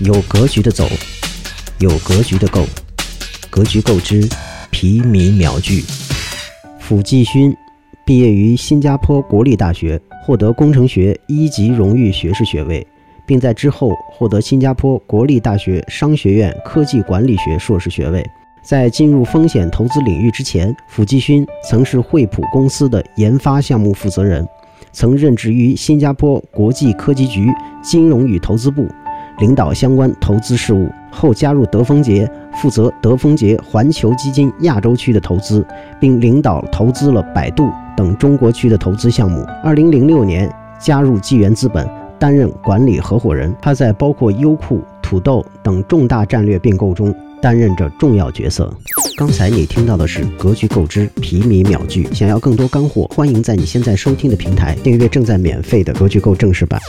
[0.00, 0.88] 有格局的走，
[1.80, 2.64] 有格局的购，
[3.50, 4.24] 格局够之，
[4.70, 5.82] 皮米秒聚。
[6.78, 7.52] 傅继勋
[8.06, 12.86] 毕业于新加坡国立大学，获得工程学一级荣誉学士学位，
[13.26, 18.24] 并在之后获得新加坡国立大学商学院科技管理学硕士学位。
[18.62, 24.46] 在进入风险投资领域之前，傅继勋曾是惠普公司的研发项目负责人，
[24.92, 27.48] 曾任职于新加坡国际科技局
[27.82, 28.86] 金融与投资部。
[29.38, 35.66] 领导相关投资事务后，加入德丰杰，负责德丰杰环球基金亚洲区的投资，
[36.00, 39.44] 并领导投资了百度等中国区的投资项目。
[39.62, 41.88] 二零零六年加入纪元资本，
[42.18, 43.54] 担任管理合伙人。
[43.62, 48.72] 他在包括优酷、土豆等重大战略并购中担任着重要角色。
[49.16, 52.06] 刚才你听到的是格局购之皮米秒剧。
[52.12, 56.80] 想要更多干货，欢迎在你现在收听的平台订阅正在免费的格局购正式版。